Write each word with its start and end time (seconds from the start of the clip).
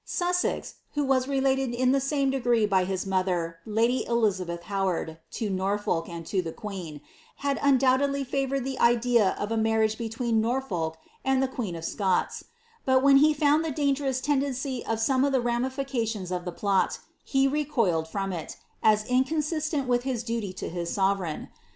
Sussex, 0.03 0.73
who 0.95 1.03
was 1.03 1.27
related 1.27 1.75
in 1.75 1.91
the 1.91 2.01
same 2.01 2.31
degree 2.31 2.65
by 2.65 2.85
his 2.85 3.05
mo 3.05 3.51
lady 3.67 4.03
Elizabeth 4.07 4.63
Howard, 4.63 5.19
to 5.29 5.47
Norfolk 5.47 6.09
and 6.09 6.27
lo 6.33 6.41
the 6.41 6.51
queen, 6.51 7.01
had 7.35 7.59
undoubi 7.59 8.25
Isvoured 8.25 8.63
the 8.63 8.79
idea 8.79 9.35
of 9.37 9.51
a 9.51 9.57
marriage 9.57 9.99
between 9.99 10.41
Norfolk 10.41 10.97
and 11.23 11.37
the 11.43 11.47
quee 11.47 11.79
Scots; 11.81 12.45
but 12.83 13.03
when 13.03 13.17
he 13.17 13.31
found 13.31 13.63
the 13.63 13.69
dangerous 13.69 14.21
tendency 14.21 14.83
of 14.83 14.99
some 14.99 15.23
of 15.23 15.33
the 15.33 15.39
I 15.47 15.59
fications 15.69 16.31
of 16.35 16.45
the 16.45 16.51
plot, 16.51 16.97
he 17.23 17.47
recoiled 17.47 18.07
from 18.07 18.33
it, 18.33 18.57
as 18.81 19.05
inconsistent 19.05 19.87
with 19.87 20.01
his 20.01 20.23
du 20.23 20.39
his 20.41 20.91
sovereign.' 20.91 21.49